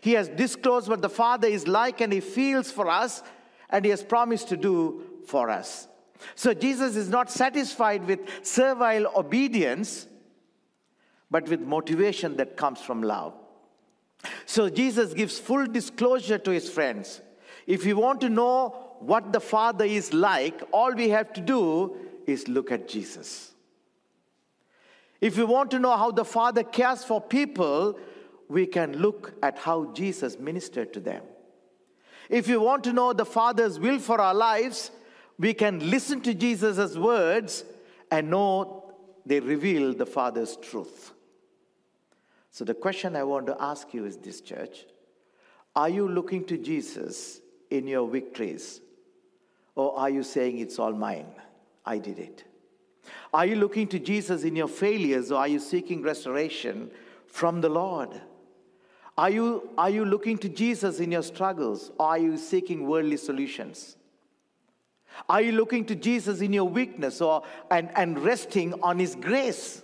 [0.00, 3.22] He has disclosed what the Father is like and He feels for us,
[3.70, 5.88] and He has promised to do for us.
[6.34, 10.06] So Jesus is not satisfied with servile obedience,
[11.30, 13.34] but with motivation that comes from love.
[14.46, 17.20] So Jesus gives full disclosure to his friends.
[17.66, 21.96] If you want to know what the Father is like, all we have to do
[22.26, 23.52] is look at Jesus.
[25.20, 27.98] If we want to know how the Father cares for people,
[28.48, 31.22] we can look at how Jesus ministered to them.
[32.28, 34.90] If we want to know the Father's will for our lives,
[35.38, 37.64] we can listen to Jesus' words
[38.10, 41.12] and know they reveal the Father's truth.
[42.50, 44.86] So, the question I want to ask you is this, church
[45.76, 48.80] Are you looking to Jesus in your victories?
[49.78, 51.30] Or are you saying, It's all mine?
[51.86, 52.42] I did it.
[53.32, 56.90] Are you looking to Jesus in your failures, or are you seeking restoration
[57.28, 58.20] from the Lord?
[59.16, 63.16] Are you, are you looking to Jesus in your struggles, or are you seeking worldly
[63.16, 63.96] solutions?
[65.28, 69.82] Are you looking to Jesus in your weakness or, and, and resting on His grace?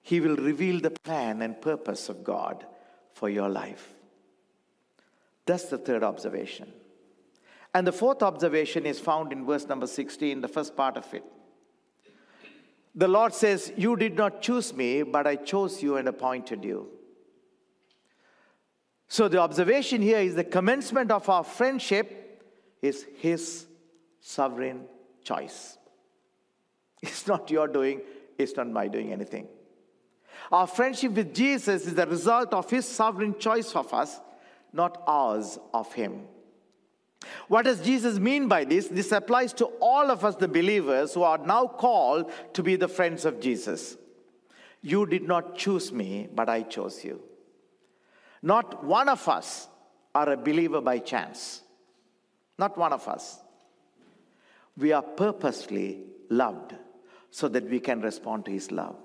[0.00, 2.64] He will reveal the plan and purpose of God
[3.12, 3.92] for your life.
[5.44, 6.72] That's the third observation.
[7.76, 11.22] And the fourth observation is found in verse number 16, the first part of it.
[12.94, 16.88] The Lord says, You did not choose me, but I chose you and appointed you.
[19.08, 22.42] So the observation here is the commencement of our friendship
[22.80, 23.66] is His
[24.20, 24.86] sovereign
[25.22, 25.76] choice.
[27.02, 28.00] It's not your doing,
[28.38, 29.48] it's not my doing anything.
[30.50, 34.18] Our friendship with Jesus is the result of His sovereign choice of us,
[34.72, 36.22] not ours of Him.
[37.48, 38.88] What does Jesus mean by this?
[38.88, 42.88] This applies to all of us, the believers, who are now called to be the
[42.88, 43.96] friends of Jesus.
[44.82, 47.22] You did not choose me, but I chose you.
[48.42, 49.68] Not one of us
[50.14, 51.62] are a believer by chance.
[52.58, 53.40] Not one of us.
[54.76, 56.74] We are purposely loved
[57.30, 58.96] so that we can respond to His love.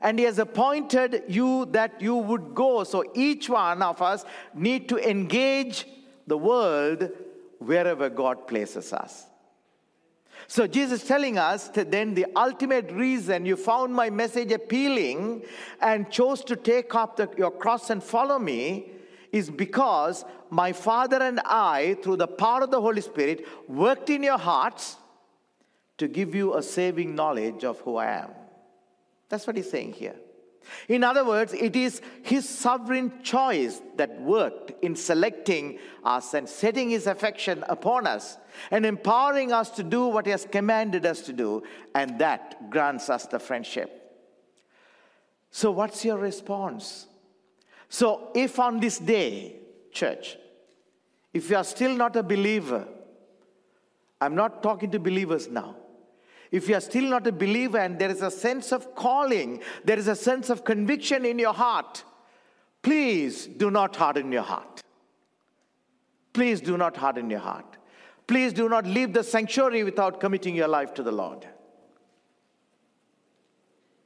[0.00, 2.84] And He has appointed you that you would go.
[2.84, 4.24] So each one of us
[4.54, 5.86] need to engage
[6.30, 7.10] the world
[7.58, 9.26] wherever God places us.
[10.46, 15.42] So Jesus is telling us that then the ultimate reason you found my message appealing
[15.80, 18.90] and chose to take up the, your cross and follow me
[19.32, 24.22] is because my Father and I, through the power of the Holy Spirit, worked in
[24.22, 24.96] your hearts
[25.98, 28.30] to give you a saving knowledge of who I am.
[29.28, 30.16] That's what he's saying here.
[30.88, 36.90] In other words, it is his sovereign choice that worked in selecting us and setting
[36.90, 38.36] his affection upon us
[38.70, 41.62] and empowering us to do what he has commanded us to do,
[41.94, 43.96] and that grants us the friendship.
[45.50, 47.06] So, what's your response?
[47.88, 49.56] So, if on this day,
[49.92, 50.36] church,
[51.32, 52.86] if you are still not a believer,
[54.20, 55.76] I'm not talking to believers now.
[56.50, 59.98] If you are still not a believer and there is a sense of calling, there
[59.98, 62.04] is a sense of conviction in your heart,
[62.82, 64.82] please do not harden your heart.
[66.32, 67.76] Please do not harden your heart.
[68.26, 71.46] Please do not leave the sanctuary without committing your life to the Lord.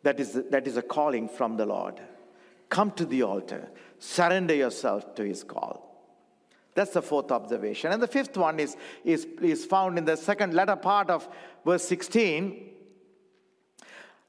[0.03, 2.01] That is, that is a calling from the Lord.
[2.69, 5.94] Come to the altar, surrender yourself to his call.
[6.75, 7.93] That's the fourth observation.
[7.93, 11.29] And the fifth one is, is, is found in the second latter part of
[11.65, 12.71] verse 16.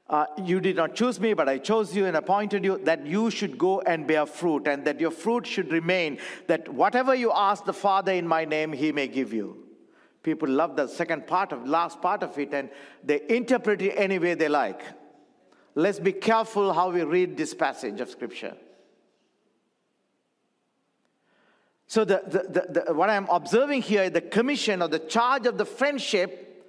[0.08, 3.28] Uh, you did not choose me, but I chose you and appointed you that you
[3.28, 7.64] should go and bear fruit, and that your fruit should remain, that whatever you ask
[7.64, 9.64] the Father in my name, he may give you.
[10.22, 12.70] People love the second part of last part of it, and
[13.02, 14.80] they interpret it any way they like.
[15.74, 18.56] Let's be careful how we read this passage of Scripture.
[21.88, 25.64] So, the, the, the, what I'm observing here, the commission or the charge of the
[25.64, 26.64] friendship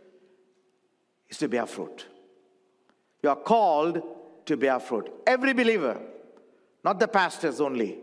[1.30, 2.06] is to bear fruit.
[3.24, 4.02] You are called
[4.46, 5.12] to bear fruit.
[5.26, 6.00] Every believer,
[6.84, 7.98] not the pastors only.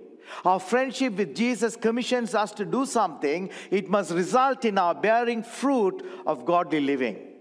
[0.45, 5.43] Our friendship with Jesus commissions us to do something, it must result in our bearing
[5.43, 7.34] fruit of godly living.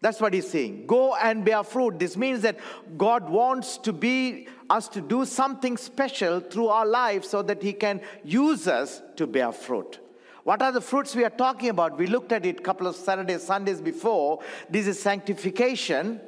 [0.00, 0.86] That's what he's saying.
[0.86, 1.98] Go and bear fruit.
[1.98, 2.58] This means that
[2.96, 7.72] God wants to be us to do something special through our lives so that he
[7.72, 9.98] can use us to bear fruit.
[10.44, 11.98] What are the fruits we are talking about?
[11.98, 14.40] We looked at it a couple of Saturdays, Sundays before.
[14.70, 16.20] This is sanctification.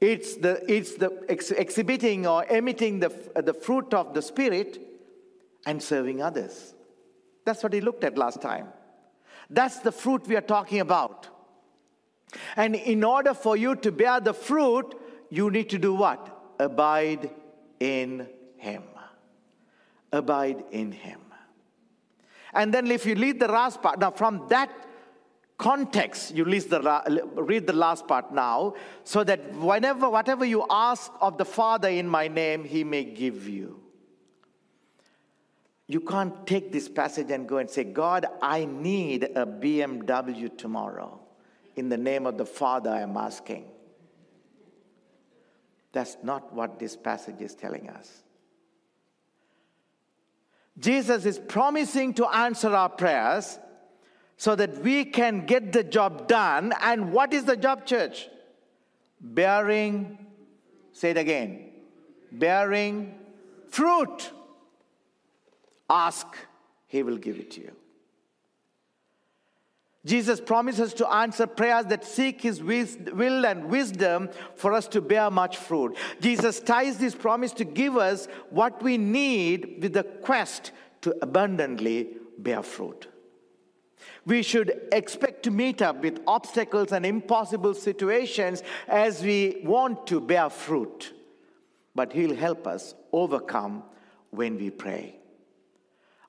[0.00, 4.80] It's the, it's the ex- exhibiting or emitting the, the fruit of the Spirit
[5.66, 6.74] and serving others.
[7.46, 8.68] That's what he looked at last time.
[9.48, 11.28] That's the fruit we are talking about.
[12.56, 14.94] And in order for you to bear the fruit,
[15.30, 16.54] you need to do what?
[16.58, 17.30] Abide
[17.80, 18.82] in Him.
[20.12, 21.20] Abide in Him.
[22.52, 24.70] And then if you read the last part, now from that
[25.58, 31.10] context, you read the, read the last part now, so that whenever, whatever you ask
[31.20, 33.80] of the Father in my name, He may give you.
[35.86, 41.20] You can't take this passage and go and say, God, I need a BMW tomorrow.
[41.76, 43.64] In the name of the Father, I am asking.
[45.92, 48.22] That's not what this passage is telling us.
[50.78, 53.58] Jesus is promising to answer our prayers
[54.36, 56.72] so that we can get the job done.
[56.80, 58.28] And what is the job, church?
[59.20, 60.18] Bearing,
[60.92, 61.70] say it again,
[62.32, 63.14] bearing
[63.68, 64.32] fruit.
[65.88, 66.26] Ask,
[66.88, 67.72] he will give it to you.
[70.06, 75.30] Jesus promises to answer prayers that seek his will and wisdom for us to bear
[75.30, 75.96] much fruit.
[76.20, 82.08] Jesus ties this promise to give us what we need with the quest to abundantly
[82.36, 83.08] bear fruit.
[84.26, 90.20] We should expect to meet up with obstacles and impossible situations as we want to
[90.20, 91.14] bear fruit.
[91.94, 93.84] But He'll help us overcome
[94.30, 95.16] when we pray.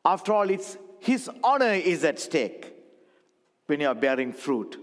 [0.06, 2.75] After all, it's His honor is at stake
[3.68, 4.78] when you are bearing fruit.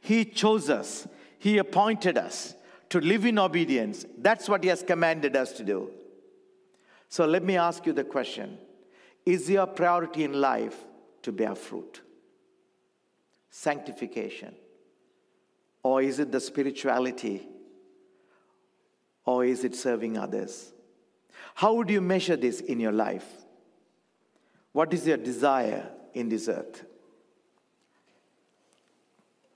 [0.00, 1.06] He chose us,
[1.38, 2.54] He appointed us
[2.90, 4.04] to live in obedience.
[4.18, 5.90] That's what He has commanded us to do.
[7.08, 8.58] So let me ask you the question
[9.24, 10.76] Is your priority in life
[11.22, 12.00] to bear fruit?
[13.50, 14.54] Sanctification?
[15.82, 17.46] Or is it the spirituality?
[19.24, 20.72] Or is it serving others?
[21.54, 23.26] How would you measure this in your life?
[24.72, 26.84] What is your desire in this earth?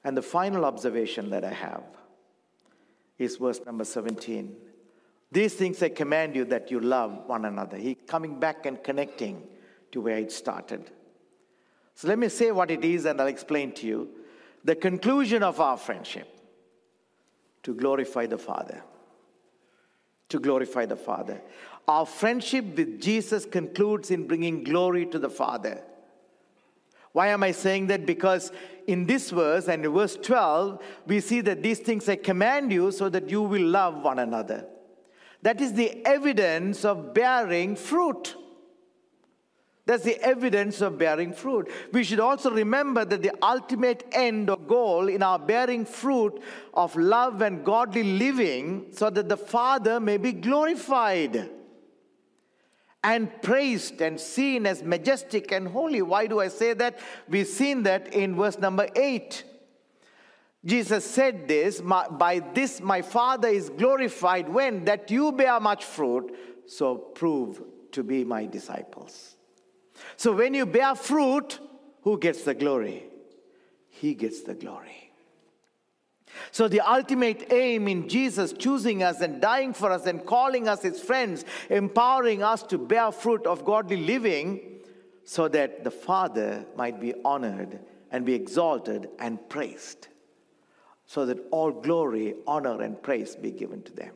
[0.04, 1.84] And the final observation that I have
[3.18, 4.56] is verse number 17.
[5.32, 7.76] These things I command you that you love one another.
[7.76, 9.42] He coming back and connecting
[9.92, 10.90] to where it started.
[11.94, 14.08] So let me say what it is and I'll explain to you.
[14.64, 16.28] The conclusion of our friendship
[17.62, 18.82] to glorify the Father.
[20.30, 21.40] To glorify the Father.
[21.86, 25.82] Our friendship with Jesus concludes in bringing glory to the Father.
[27.12, 28.06] Why am I saying that?
[28.06, 28.52] Because
[28.86, 32.92] in this verse and in verse 12, we see that these things I command you
[32.92, 34.66] so that you will love one another.
[35.42, 38.36] That is the evidence of bearing fruit.
[39.86, 41.68] That's the evidence of bearing fruit.
[41.92, 46.40] We should also remember that the ultimate end or goal in our bearing fruit
[46.74, 51.50] of love and godly living so that the Father may be glorified
[53.02, 56.02] and praised and seen as majestic and holy.
[56.02, 56.98] Why do I say that?
[57.28, 59.44] We've seen that in verse number 8.
[60.64, 66.36] Jesus said this, by this my Father is glorified when that you bear much fruit,
[66.66, 69.36] so prove to be my disciples.
[70.16, 71.58] So when you bear fruit,
[72.02, 73.04] who gets the glory?
[73.88, 75.09] He gets the glory.
[76.52, 80.82] So, the ultimate aim in Jesus choosing us and dying for us and calling us
[80.82, 84.80] his friends, empowering us to bear fruit of godly living,
[85.24, 87.78] so that the Father might be honored
[88.10, 90.08] and be exalted and praised,
[91.06, 94.12] so that all glory, honor, and praise be given to them.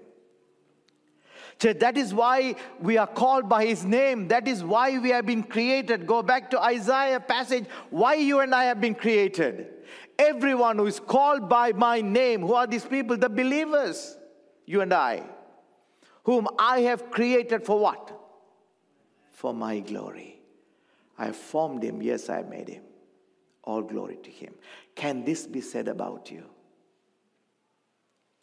[1.61, 4.29] So that is why we are called by his name.
[4.29, 6.07] That is why we have been created.
[6.07, 9.69] Go back to Isaiah passage, why you and I have been created.
[10.19, 13.17] Everyone who is called by my name, who are these people?
[13.17, 14.17] The believers,
[14.67, 15.25] you and I,
[16.25, 18.12] whom I have created for what?
[19.33, 20.41] For my glory.
[21.19, 22.83] I formed him, yes, I made him.
[23.62, 24.55] All glory to him.
[24.95, 26.45] Can this be said about you?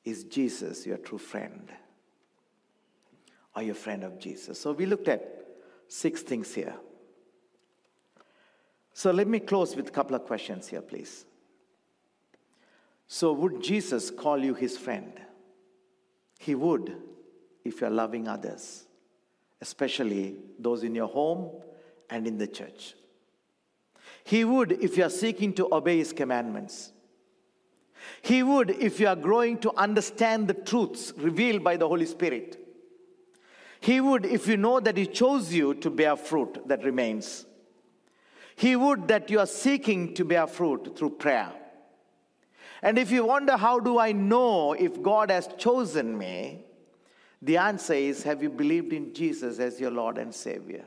[0.03, 1.71] Is Jesus your true friend?
[3.55, 4.59] Are you a friend of Jesus?
[4.59, 5.45] So we looked at
[5.87, 6.75] six things here.
[8.93, 11.25] So let me close with a couple of questions here, please.
[13.13, 15.11] So, would Jesus call you his friend?
[16.39, 16.95] He would
[17.65, 18.85] if you're loving others,
[19.59, 21.51] especially those in your home
[22.09, 22.95] and in the church.
[24.23, 26.93] He would if you are seeking to obey his commandments.
[28.21, 32.65] He would if you are growing to understand the truths revealed by the Holy Spirit.
[33.81, 37.45] He would if you know that he chose you to bear fruit that remains.
[38.55, 41.51] He would that you are seeking to bear fruit through prayer.
[42.81, 46.65] And if you wonder, how do I know if God has chosen me?
[47.41, 50.85] The answer is Have you believed in Jesus as your Lord and Savior?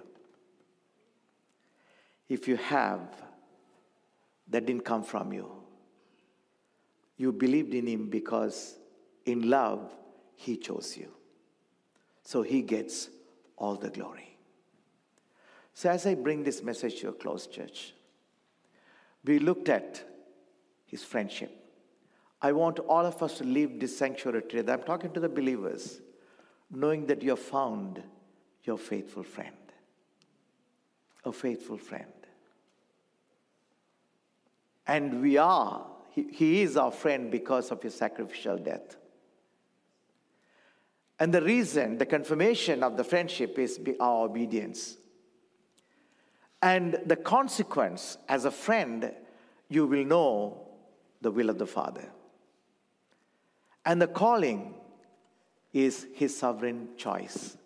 [2.28, 3.00] If you have,
[4.48, 5.50] that didn't come from you.
[7.16, 8.76] You believed in Him because
[9.24, 9.92] in love,
[10.34, 11.10] He chose you.
[12.22, 13.08] So He gets
[13.56, 14.36] all the glory.
[15.74, 17.94] So, as I bring this message to a close, church,
[19.24, 20.02] we looked at
[20.86, 21.63] His friendship.
[22.44, 24.70] I want all of us to leave this sanctuary today.
[24.70, 26.02] I'm talking to the believers,
[26.70, 28.02] knowing that you have found
[28.64, 29.56] your faithful friend.
[31.24, 32.12] A faithful friend.
[34.86, 38.96] And we are, he, he is our friend because of his sacrificial death.
[41.18, 44.98] And the reason, the confirmation of the friendship is our obedience.
[46.60, 49.14] And the consequence, as a friend,
[49.70, 50.68] you will know
[51.22, 52.10] the will of the Father.
[53.84, 54.74] And the calling
[55.72, 57.56] is his sovereign choice.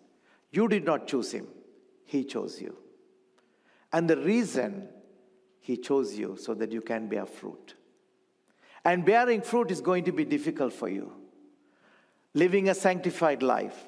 [0.51, 1.47] You did not choose him,
[2.05, 2.75] he chose you.
[3.91, 4.87] And the reason
[5.59, 7.75] he chose you so that you can bear fruit.
[8.83, 11.11] And bearing fruit is going to be difficult for you.
[12.33, 13.87] Living a sanctified life,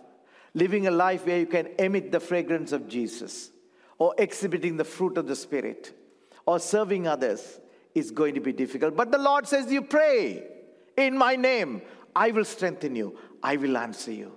[0.53, 3.51] living a life where you can emit the fragrance of Jesus,
[3.97, 5.93] or exhibiting the fruit of the Spirit,
[6.45, 7.59] or serving others
[7.93, 8.95] is going to be difficult.
[8.95, 10.43] But the Lord says, You pray
[10.97, 11.81] in my name.
[12.15, 14.33] I will strengthen you, I will answer you.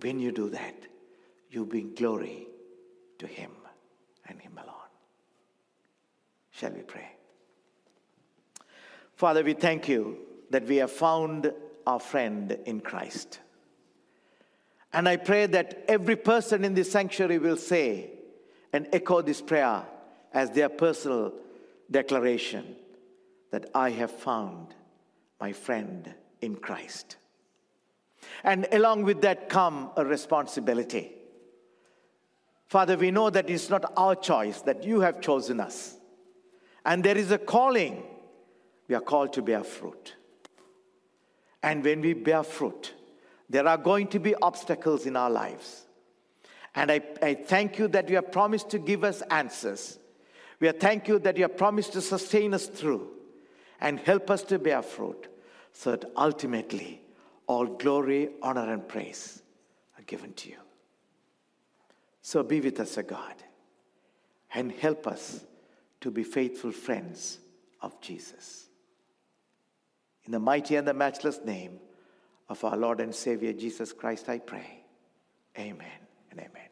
[0.00, 0.74] When you do that,
[1.50, 2.48] you bring glory
[3.18, 3.50] to Him
[4.26, 4.74] and Him alone.
[6.50, 7.08] Shall we pray?
[9.14, 10.18] Father, we thank you
[10.50, 11.52] that we have found
[11.86, 13.40] our friend in Christ.
[14.92, 18.10] And I pray that every person in this sanctuary will say
[18.72, 19.84] and echo this prayer
[20.32, 21.32] as their personal
[21.90, 22.76] declaration
[23.50, 24.74] that I have found
[25.40, 26.12] my friend
[26.44, 27.16] in Christ.
[28.42, 31.12] And along with that come a responsibility.
[32.66, 35.96] Father, we know that it's not our choice, that you have chosen us.
[36.84, 38.02] And there is a calling.
[38.88, 40.14] We are called to bear fruit.
[41.62, 42.92] And when we bear fruit,
[43.48, 45.86] there are going to be obstacles in our lives.
[46.74, 49.98] And I, I thank you that you have promised to give us answers.
[50.60, 53.08] We thank you that you have promised to sustain us through
[53.80, 55.28] and help us to bear fruit
[55.74, 57.02] so that ultimately
[57.46, 59.42] all glory, honor, and praise
[59.98, 60.56] are given to you.
[62.22, 63.34] So be with us, O God,
[64.54, 65.44] and help us
[66.00, 67.38] to be faithful friends
[67.82, 68.68] of Jesus.
[70.24, 71.78] In the mighty and the matchless name
[72.48, 74.84] of our Lord and Savior Jesus Christ, I pray.
[75.58, 76.00] Amen
[76.30, 76.63] and amen.